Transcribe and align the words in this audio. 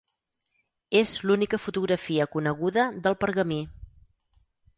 És 1.01 1.11
l'única 1.31 1.59
fotografia 1.67 2.27
coneguda 2.37 2.87
del 3.05 3.19
pergamí. 3.27 3.61